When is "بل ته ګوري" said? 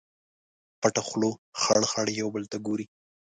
2.35-2.85